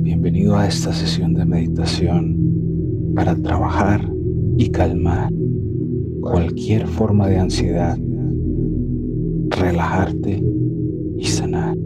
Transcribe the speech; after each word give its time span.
Bienvenido 0.00 0.56
a 0.56 0.66
esta 0.66 0.92
sesión 0.92 1.34
de 1.34 1.44
meditación 1.44 3.12
para 3.14 3.36
trabajar 3.36 4.00
y 4.56 4.68
calmar 4.70 5.32
cualquier 6.20 6.86
forma 6.86 7.28
de 7.28 7.38
ansiedad, 7.38 7.96
relajarte 9.50 10.42
y 11.18 11.24
sanar. 11.24 11.76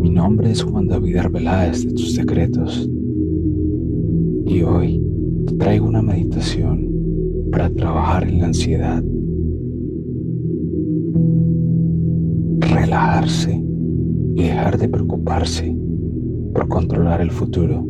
Mi 0.00 0.10
nombre 0.10 0.50
es 0.50 0.62
Juan 0.62 0.88
David 0.88 1.16
Arbeláez 1.16 1.84
de 1.84 1.92
Tus 1.92 2.14
Secretos 2.14 2.88
y 4.46 4.62
hoy 4.62 5.02
te 5.46 5.54
traigo 5.56 5.86
una 5.86 6.02
meditación 6.02 6.88
para 7.52 7.70
trabajar 7.70 8.24
en 8.28 8.40
la 8.40 8.46
ansiedad, 8.46 9.04
relajarse 12.94 13.60
y 14.36 14.42
dejar 14.44 14.78
de 14.78 14.88
preocuparse 14.88 15.76
por 16.54 16.68
controlar 16.68 17.20
el 17.20 17.30
futuro. 17.32 17.84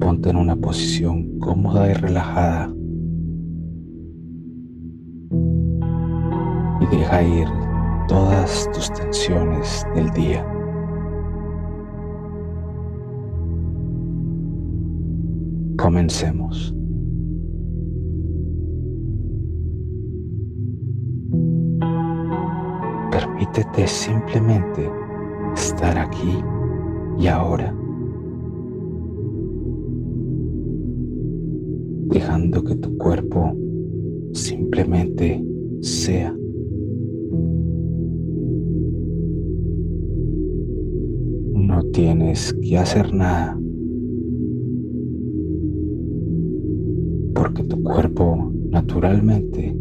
Ponte 0.00 0.30
en 0.30 0.36
una 0.36 0.56
posición 0.56 1.38
cómoda 1.38 1.90
y 1.90 1.92
relajada 1.92 2.74
y 6.80 6.96
deja 6.96 7.22
ir 7.22 7.48
todas 8.08 8.70
tus 8.72 8.90
tensiones 8.94 9.86
del 9.94 10.10
día. 10.14 10.46
Comencemos. 15.76 16.74
Permítete 23.32 23.86
simplemente 23.86 24.90
estar 25.56 25.96
aquí 25.96 26.38
y 27.18 27.26
ahora, 27.26 27.74
dejando 32.08 32.62
que 32.62 32.76
tu 32.76 32.96
cuerpo 32.98 33.56
simplemente 34.32 35.42
sea. 35.80 36.36
No 41.54 41.82
tienes 41.92 42.52
que 42.52 42.76
hacer 42.76 43.14
nada 43.14 43.58
porque 47.34 47.64
tu 47.64 47.82
cuerpo 47.82 48.52
naturalmente 48.70 49.74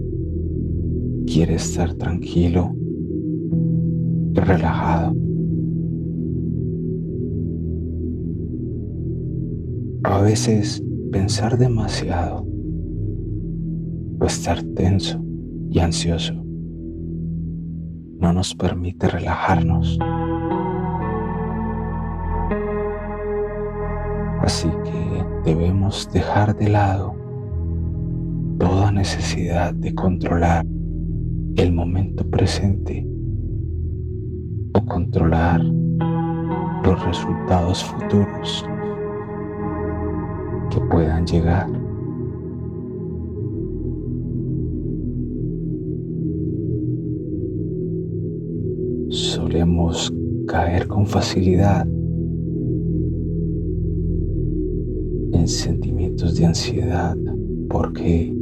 quiere 1.25 1.55
estar 1.55 1.93
tranquilo 1.95 2.75
relajado. 4.51 5.15
A 10.03 10.21
veces 10.21 10.83
pensar 11.11 11.57
demasiado 11.57 12.45
o 14.19 14.25
estar 14.25 14.61
tenso 14.75 15.23
y 15.69 15.79
ansioso 15.79 16.33
no 18.19 18.33
nos 18.33 18.53
permite 18.53 19.07
relajarnos. 19.07 19.97
Así 24.41 24.69
que 24.83 25.49
debemos 25.49 26.09
dejar 26.11 26.55
de 26.55 26.69
lado 26.69 27.15
toda 28.59 28.91
necesidad 28.91 29.73
de 29.73 29.95
controlar 29.95 30.65
el 31.55 31.71
momento 31.73 32.27
presente 32.29 33.07
controlar 34.91 35.63
los 36.83 37.05
resultados 37.05 37.81
futuros 37.81 38.65
que 40.69 40.81
puedan 40.91 41.25
llegar. 41.25 41.69
Solemos 49.09 50.13
caer 50.47 50.85
con 50.87 51.05
facilidad 51.05 51.87
en 55.31 55.47
sentimientos 55.47 56.35
de 56.35 56.47
ansiedad 56.47 57.15
porque 57.69 58.35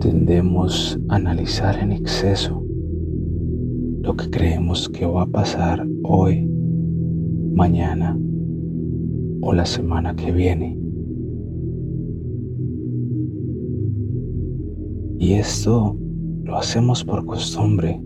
tendemos 0.00 0.98
a 1.08 1.16
analizar 1.16 1.78
en 1.78 1.92
exceso 1.92 2.67
lo 4.08 4.16
que 4.16 4.30
creemos 4.30 4.88
que 4.88 5.04
va 5.04 5.24
a 5.24 5.26
pasar 5.26 5.86
hoy, 6.02 6.48
mañana 7.52 8.18
o 9.42 9.52
la 9.52 9.66
semana 9.66 10.16
que 10.16 10.32
viene. 10.32 10.78
Y 15.18 15.34
esto 15.34 15.94
lo 16.42 16.56
hacemos 16.56 17.04
por 17.04 17.26
costumbre, 17.26 18.00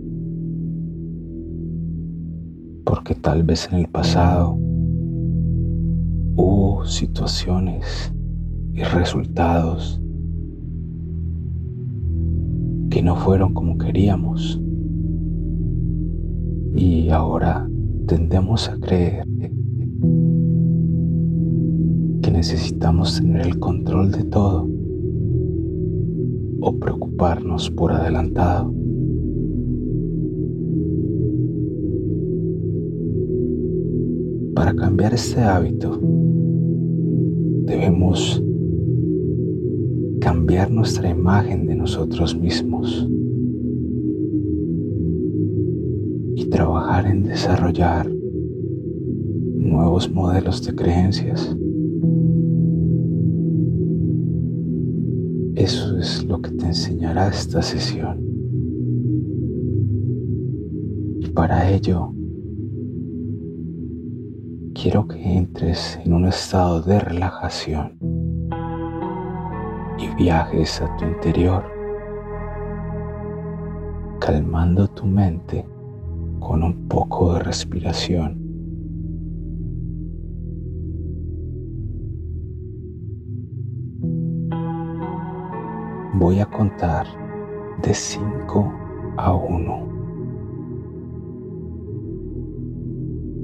porque 2.84 3.14
tal 3.14 3.44
vez 3.44 3.68
en 3.70 3.78
el 3.78 3.86
pasado 3.86 4.58
hubo 6.34 6.84
situaciones 6.84 8.12
y 8.72 8.82
resultados 8.82 10.02
que 12.90 13.00
no 13.02 13.14
fueron 13.14 13.54
como 13.54 13.78
queríamos. 13.78 14.60
Y 16.74 17.10
ahora 17.10 17.68
tendemos 18.06 18.68
a 18.68 18.78
creer 18.78 19.24
que 22.22 22.30
necesitamos 22.30 23.20
tener 23.20 23.46
el 23.46 23.58
control 23.58 24.10
de 24.10 24.24
todo 24.24 24.68
o 26.60 26.78
preocuparnos 26.78 27.70
por 27.70 27.92
adelantado. 27.92 28.72
Para 34.54 34.74
cambiar 34.74 35.14
este 35.14 35.40
hábito 35.40 36.00
debemos 37.66 38.42
cambiar 40.20 40.70
nuestra 40.70 41.10
imagen 41.10 41.66
de 41.66 41.74
nosotros 41.74 42.36
mismos 42.36 43.08
y 46.42 46.50
trabajar 46.50 47.06
en 47.06 47.22
desarrollar 47.22 48.10
nuevos 49.56 50.10
modelos 50.10 50.64
de 50.66 50.74
creencias. 50.74 51.56
Eso 55.54 55.98
es 55.98 56.24
lo 56.24 56.42
que 56.42 56.50
te 56.50 56.66
enseñará 56.66 57.28
esta 57.28 57.62
sesión. 57.62 58.18
Y 61.20 61.28
para 61.28 61.70
ello, 61.70 62.12
quiero 64.74 65.06
que 65.06 65.22
entres 65.22 66.00
en 66.04 66.12
un 66.12 66.26
estado 66.26 66.82
de 66.82 66.98
relajación 66.98 67.98
y 69.96 70.22
viajes 70.22 70.82
a 70.82 70.96
tu 70.96 71.04
interior, 71.04 71.64
calmando 74.18 74.88
tu 74.88 75.06
mente 75.06 75.64
con 76.42 76.62
un 76.62 76.88
poco 76.88 77.34
de 77.34 77.40
respiración. 77.40 78.38
Voy 86.18 86.40
a 86.40 86.46
contar 86.46 87.06
de 87.82 87.94
5 87.94 88.72
a 89.16 89.34
1. 89.34 89.92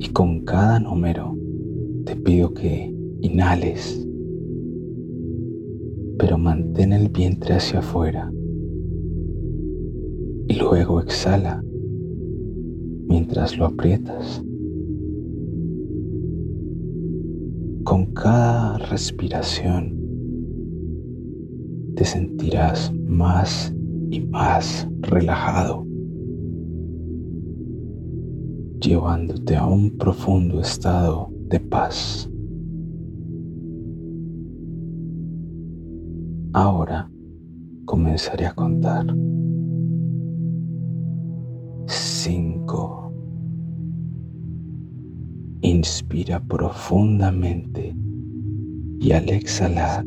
Y 0.00 0.08
con 0.10 0.44
cada 0.44 0.78
número 0.78 1.36
te 2.04 2.14
pido 2.16 2.52
que 2.54 2.94
inhales 3.20 4.04
pero 6.18 6.36
mantén 6.36 6.92
el 6.92 7.08
vientre 7.08 7.54
hacia 7.54 7.78
afuera 7.78 8.30
y 10.48 10.54
luego 10.54 11.00
exhala 11.00 11.62
mientras 13.08 13.56
lo 13.56 13.66
aprietas. 13.66 14.42
Con 17.84 18.06
cada 18.12 18.78
respiración 18.78 19.96
te 21.96 22.04
sentirás 22.04 22.92
más 23.06 23.74
y 24.10 24.20
más 24.20 24.86
relajado, 25.00 25.86
llevándote 28.80 29.56
a 29.56 29.66
un 29.66 29.96
profundo 29.96 30.60
estado 30.60 31.30
de 31.48 31.60
paz. 31.60 32.30
Ahora 36.52 37.10
comenzaré 37.84 38.46
a 38.46 38.54
contar. 38.54 39.06
Cinco. 41.86 42.57
Inspira 45.78 46.40
profundamente 46.40 47.94
y 48.98 49.12
al 49.12 49.28
exhalar 49.28 50.04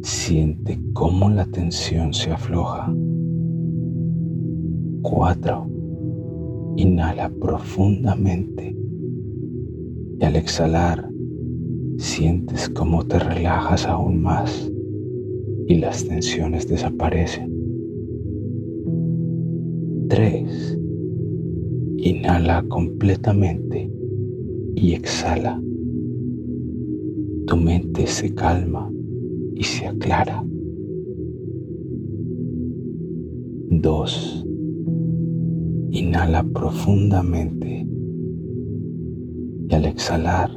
siente 0.00 0.78
cómo 0.92 1.28
la 1.28 1.44
tensión 1.46 2.14
se 2.14 2.30
afloja. 2.30 2.94
Cuatro. 5.02 5.66
Inhala 6.76 7.30
profundamente 7.40 8.76
y 10.20 10.24
al 10.24 10.36
exhalar 10.36 11.10
sientes 11.98 12.68
cómo 12.68 13.04
te 13.04 13.18
relajas 13.18 13.86
aún 13.86 14.22
más 14.22 14.70
y 15.66 15.74
las 15.74 16.06
tensiones 16.06 16.68
desaparecen. 16.68 17.52
3. 20.08 20.78
Inhala 21.98 22.64
completamente 22.68 23.95
y 24.76 24.92
exhala. 24.92 25.60
Tu 27.46 27.56
mente 27.56 28.06
se 28.06 28.32
calma 28.34 28.90
y 29.54 29.64
se 29.64 29.86
aclara. 29.86 30.44
2. 33.70 34.46
Inhala 35.90 36.44
profundamente 36.44 37.86
y 39.68 39.74
al 39.74 39.86
exhalar 39.86 40.50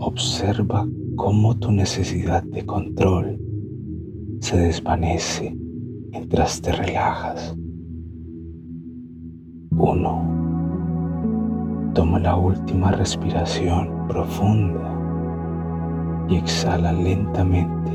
observa 0.00 0.88
cómo 1.16 1.56
tu 1.58 1.70
necesidad 1.70 2.42
de 2.42 2.66
control 2.66 3.38
se 4.40 4.56
desvanece 4.56 5.56
mientras 6.10 6.60
te 6.60 6.72
relajas. 6.72 7.56
1. 9.70 10.31
Toma 11.94 12.18
la 12.18 12.36
última 12.36 12.90
respiración 12.90 14.06
profunda 14.08 14.96
y 16.26 16.36
exhala 16.36 16.90
lentamente, 16.90 17.92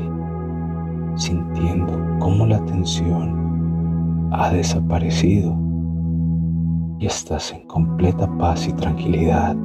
sintiendo 1.16 1.98
cómo 2.20 2.46
la 2.46 2.64
tensión 2.64 4.28
ha 4.30 4.50
desaparecido 4.50 5.56
y 7.00 7.06
estás 7.06 7.52
en 7.52 7.66
completa 7.66 8.28
paz 8.38 8.68
y 8.68 8.72
tranquilidad. 8.72 9.56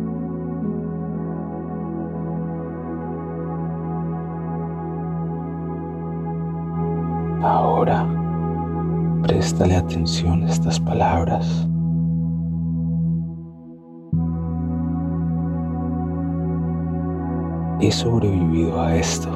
Ahora, 7.44 8.07
préstale 9.21 9.75
atención 9.75 10.44
a 10.44 10.47
estas 10.50 10.79
palabras. 10.79 11.68
He 17.80 17.92
sobrevivido 17.92 18.81
a 18.81 18.96
esto. 18.96 19.30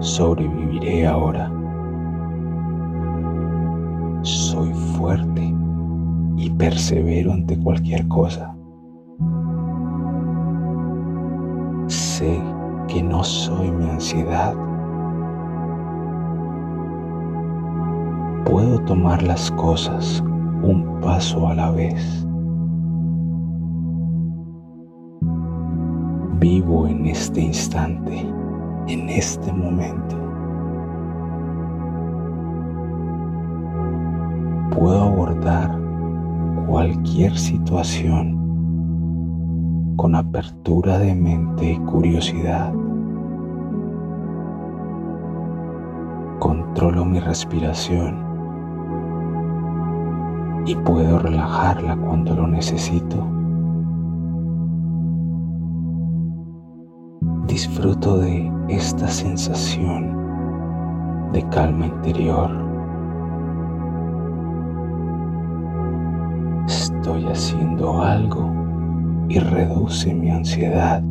Sobreviviré 0.00 1.06
ahora. 1.06 1.50
Soy 4.22 4.72
fuerte 4.74 5.54
y 6.36 6.50
persevero 6.50 7.32
ante 7.32 7.58
cualquier 7.58 8.06
cosa. 8.08 8.54
Sé 11.86 12.40
que 12.88 13.02
no 13.02 13.22
soy 13.24 13.70
mi 13.70 13.88
ansiedad 13.88 14.54
puedo 18.52 18.78
tomar 18.80 19.22
las 19.22 19.50
cosas 19.52 20.22
un 20.62 21.00
paso 21.00 21.48
a 21.48 21.54
la 21.54 21.70
vez. 21.70 22.26
Vivo 26.42 26.88
en 26.88 27.06
este 27.06 27.40
instante, 27.40 28.18
en 28.88 29.08
este 29.08 29.52
momento. 29.52 30.16
Puedo 34.76 35.02
abordar 35.02 35.78
cualquier 36.66 37.38
situación 37.38 38.34
con 39.94 40.16
apertura 40.16 40.98
de 40.98 41.14
mente 41.14 41.74
y 41.74 41.78
curiosidad. 41.78 42.72
Controlo 46.40 47.04
mi 47.04 47.20
respiración 47.20 48.16
y 50.66 50.74
puedo 50.74 51.20
relajarla 51.20 51.96
cuando 51.98 52.34
lo 52.34 52.48
necesito. 52.48 53.41
Disfruto 57.52 58.16
de 58.16 58.50
esta 58.70 59.08
sensación 59.08 60.16
de 61.34 61.46
calma 61.50 61.84
interior. 61.84 62.50
Estoy 66.66 67.26
haciendo 67.26 68.00
algo 68.00 68.50
y 69.28 69.38
reduce 69.38 70.14
mi 70.14 70.30
ansiedad. 70.30 71.02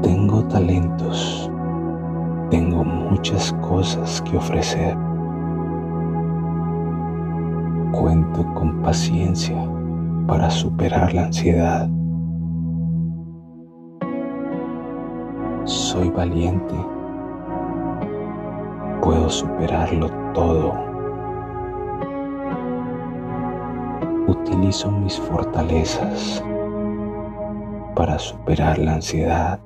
Tengo 0.00 0.42
talentos, 0.44 1.52
tengo 2.48 2.82
muchas 2.82 3.52
cosas 3.60 4.22
que 4.22 4.38
ofrecer 4.38 4.96
cuento 7.92 8.42
con 8.54 8.80
paciencia 8.80 9.68
para 10.26 10.48
superar 10.48 11.12
la 11.12 11.26
ansiedad. 11.26 11.90
Soy 15.92 16.08
valiente. 16.08 16.74
Puedo 19.02 19.28
superarlo 19.28 20.08
todo. 20.32 20.72
Utilizo 24.26 24.90
mis 24.90 25.20
fortalezas 25.20 26.42
para 27.94 28.18
superar 28.18 28.78
la 28.78 28.94
ansiedad. 28.94 29.60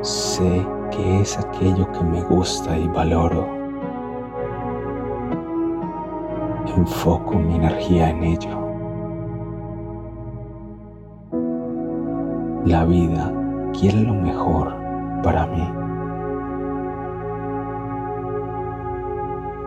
Sé 0.00 0.66
que 0.90 1.20
es 1.20 1.38
aquello 1.38 1.86
que 1.92 2.02
me 2.02 2.20
gusta 2.22 2.76
y 2.76 2.88
valoro. 2.88 3.46
Enfoco 6.76 7.38
mi 7.38 7.54
energía 7.54 8.10
en 8.10 8.24
ello. 8.24 8.61
La 12.64 12.84
vida 12.84 13.28
quiere 13.72 14.02
lo 14.02 14.14
mejor 14.14 14.72
para 15.24 15.48
mí. 15.48 15.68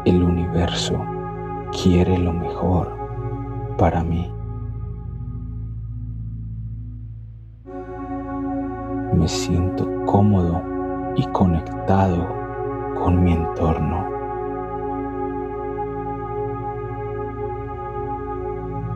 El 0.05 0.23
universo 0.23 0.95
quiere 1.73 2.17
lo 2.17 2.31
mejor 2.31 2.87
para 3.77 4.01
mí. 4.01 4.31
Me 9.13 9.27
siento 9.27 9.85
cómodo 10.05 10.61
y 11.17 11.27
conectado 11.33 12.25
con 13.03 13.21
mi 13.21 13.33
entorno. 13.33 14.07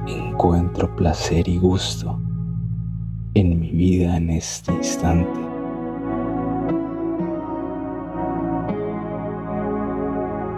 Encuentro 0.08 0.96
placer 0.96 1.50
y 1.50 1.58
gusto 1.58 2.18
en 3.36 3.60
mi 3.60 3.70
vida 3.72 4.18
en 4.18 4.30
este 4.32 4.74
instante. 4.74 5.40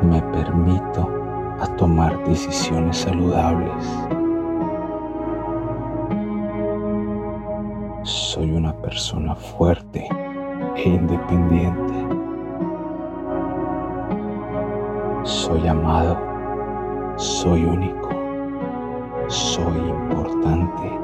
Me 0.03 0.21
permito 0.33 1.09
a 1.59 1.67
tomar 1.77 2.23
decisiones 2.25 2.97
saludables. 2.97 3.85
Soy 8.03 8.51
una 8.51 8.73
persona 8.81 9.35
fuerte 9.35 10.07
e 10.77 10.89
independiente. 10.89 11.93
Soy 15.23 15.67
amado, 15.67 16.17
soy 17.17 17.63
único, 17.63 18.09
soy 19.27 19.77
importante 19.77 21.00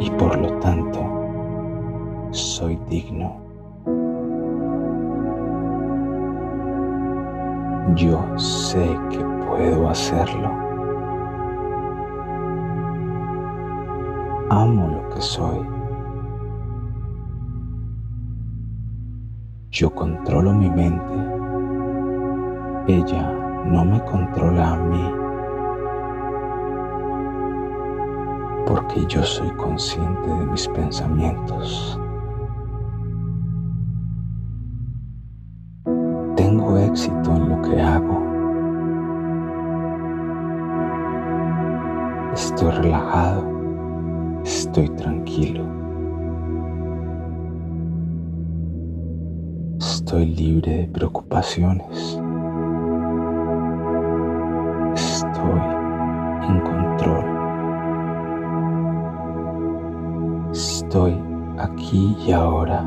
y 0.00 0.10
por 0.10 0.36
lo 0.38 0.52
tanto 0.58 1.00
soy 2.30 2.78
digno. 2.88 3.36
Yo 7.94 8.20
sé 8.36 8.98
que 9.10 9.24
puedo 9.46 9.88
hacerlo. 9.88 10.66
amo 14.50 14.88
lo 14.88 15.08
que 15.10 15.20
soy. 15.20 15.58
Yo 19.70 19.94
controlo 19.94 20.52
mi 20.52 20.70
mente. 20.70 21.14
Ella 22.88 23.32
no 23.66 23.84
me 23.84 24.02
controla 24.04 24.72
a 24.72 24.76
mí. 24.76 25.25
Porque 28.66 29.06
yo 29.06 29.22
soy 29.22 29.48
consciente 29.52 30.28
de 30.28 30.46
mis 30.46 30.68
pensamientos. 30.68 31.98
Tengo 36.36 36.76
éxito 36.76 37.36
en 37.36 37.48
lo 37.48 37.62
que 37.62 37.80
hago. 37.80 38.26
Estoy 42.34 42.70
relajado. 42.72 43.46
Estoy 44.44 44.88
tranquilo. 44.90 45.64
Estoy 49.78 50.26
libre 50.26 50.76
de 50.76 50.86
preocupaciones. 50.88 52.20
Estoy 54.94 55.60
en 56.48 56.60
Estoy 60.96 61.22
aquí 61.58 62.16
y 62.26 62.32
ahora. 62.32 62.82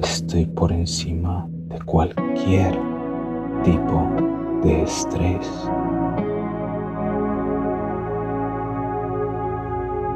Estoy 0.00 0.46
por 0.46 0.72
encima 0.72 1.46
de 1.68 1.78
cualquier 1.80 2.72
tipo 3.62 4.08
de 4.62 4.84
estrés. 4.84 5.70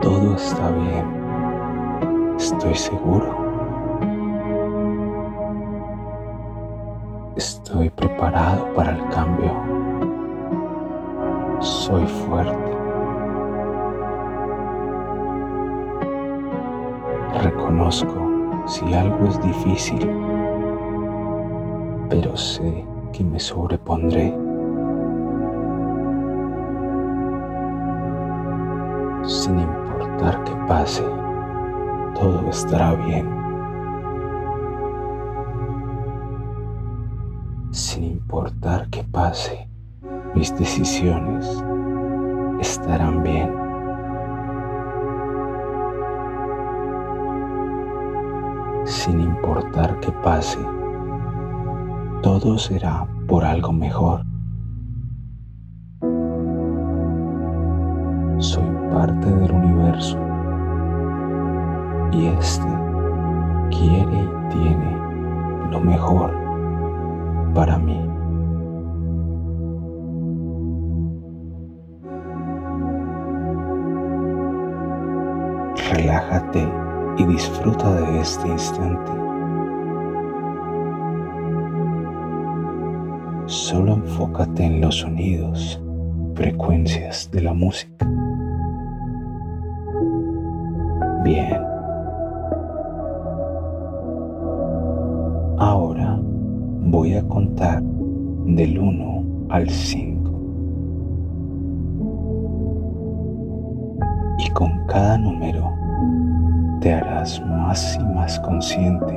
Todo 0.00 0.34
está 0.34 0.70
bien. 0.70 2.34
Estoy 2.38 2.74
seguro. 2.74 3.41
Es 19.32 19.40
difícil, 19.40 20.10
pero 22.10 22.36
sé 22.36 22.84
que 23.12 23.24
me 23.24 23.40
sobrepondré. 23.40 24.30
Sin 29.24 29.58
importar 29.58 30.44
qué 30.44 30.52
pase, 30.68 31.04
todo 32.14 32.46
estará 32.50 32.94
bien. 32.94 33.26
Sin 37.70 38.04
importar 38.04 38.88
qué 38.90 39.02
pase, 39.04 39.66
mis 40.34 40.54
decisiones 40.58 41.64
estarán 42.60 43.22
bien. 43.22 43.61
Sin 49.04 49.18
importar 49.18 49.98
qué 49.98 50.12
pase, 50.22 50.60
todo 52.22 52.56
será 52.56 53.04
por 53.26 53.44
algo 53.44 53.72
mejor. 53.72 54.22
Soy 58.38 58.64
parte 58.92 59.28
del 59.28 59.50
universo 59.50 60.16
y 62.12 62.26
este 62.26 62.68
quiere 63.70 64.22
y 64.22 64.52
tiene 64.52 64.96
lo 65.72 65.80
mejor 65.80 66.30
para 67.54 67.78
mí. 67.78 68.00
Relájate 75.92 76.81
y 77.18 77.26
disfruta 77.26 77.92
de 77.94 78.20
este 78.20 78.48
instante. 78.48 79.12
Solo 83.46 83.94
enfócate 83.94 84.64
en 84.64 84.80
los 84.80 84.96
sonidos, 85.00 85.80
frecuencias 86.34 87.30
de 87.30 87.42
la 87.42 87.52
música. 87.52 88.08
Bien. 91.24 91.60
Ahora 95.58 96.18
voy 96.20 97.14
a 97.14 97.22
contar 97.28 97.82
del 97.82 98.78
1 98.78 99.46
al 99.50 99.68
5. 99.68 100.11
Consciente 108.62 109.12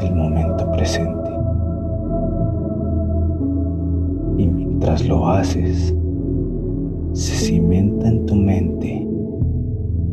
del 0.00 0.16
momento 0.16 0.68
presente. 0.72 1.30
Y 4.38 4.48
mientras 4.48 5.06
lo 5.06 5.28
haces, 5.28 5.94
se 7.12 7.34
cimenta 7.36 8.08
en 8.08 8.26
tu 8.26 8.34
mente 8.34 9.08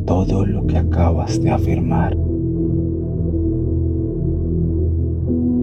todo 0.06 0.46
lo 0.46 0.64
que 0.68 0.78
acabas 0.78 1.42
de 1.42 1.50
afirmar. 1.50 2.16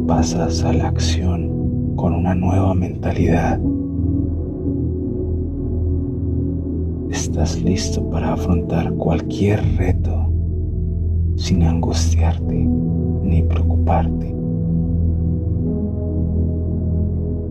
Pasas 0.05 0.65
a 0.65 0.73
la 0.73 0.89
acción 0.89 1.93
con 1.95 2.13
una 2.13 2.35
nueva 2.35 2.73
mentalidad. 2.73 3.57
Estás 7.09 7.61
listo 7.61 8.03
para 8.09 8.33
afrontar 8.33 8.91
cualquier 8.95 9.61
reto 9.77 9.96
sin 11.37 11.61
angustiarte 11.63 12.55
ni 12.55 13.43
preocuparte. 13.43 14.35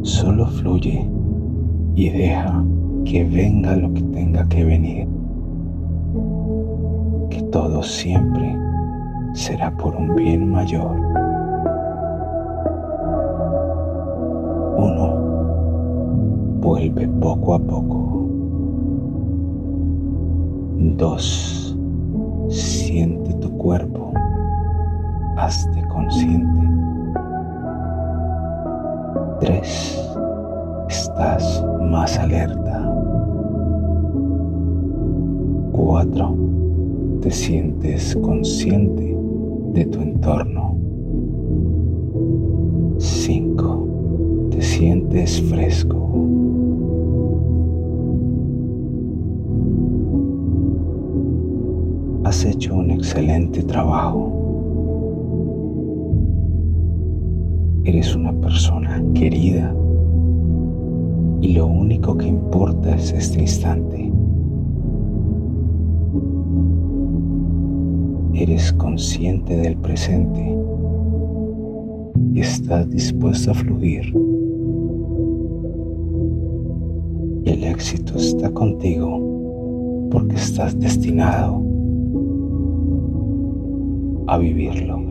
Solo 0.03 0.47
fluye 0.47 1.09
y 1.95 2.11
deja 2.11 2.65
que 3.05 3.25
venga 3.25 3.77
lo 3.77 3.93
que 3.95 4.03
tenga 4.03 4.47
que 4.49 4.65
venir. 4.65 5.09
Que 7.31 7.43
todo 7.53 7.83
siempre 7.83 8.57
será 9.33 9.71
por 9.77 9.95
un 9.95 10.17
bien 10.17 10.51
mayor. 10.51 10.97
Uno 14.79 15.15
vuelve 16.61 17.09
poco 17.21 17.55
a 17.55 17.59
poco. 17.61 18.29
Dos 20.99 21.57
Siente 22.49 23.36
cuerpo, 23.67 24.13
hazte 25.37 25.83
consciente. 25.89 26.61
3. 29.41 30.17
Estás 30.89 31.67
más 31.81 32.17
alerta. 32.17 32.95
4. 35.73 36.37
Te 37.23 37.31
sientes 37.33 38.15
consciente 38.23 39.17
de 39.73 39.85
tu 39.87 40.01
entorno. 40.01 40.77
5. 42.99 44.49
Te 44.53 44.63
sientes 44.63 45.43
fresco. 45.43 46.06
Has 52.27 52.45
hecho 52.45 52.75
un 52.75 52.91
excelente 52.91 53.63
trabajo. 53.63 54.33
Eres 57.85 58.17
una 58.17 58.33
persona 58.33 59.01
querida 59.15 59.73
y 61.41 61.53
lo 61.53 61.69
único 61.69 62.17
que 62.17 62.27
importa 62.27 62.97
es 62.97 63.13
este 63.13 63.43
instante. 63.43 64.13
Eres 68.35 68.73
consciente 68.73 69.57
del 69.59 69.77
presente 69.77 70.59
y 72.35 72.41
estás 72.41 72.91
dispuesto 72.91 73.53
a 73.53 73.55
fluir. 73.55 74.13
Y 77.45 77.51
el 77.51 77.63
éxito 77.63 78.17
está 78.17 78.51
contigo 78.51 80.09
porque 80.11 80.35
estás 80.35 80.77
destinado 80.81 81.66
a 84.27 84.39
vivirlo. 84.39 85.06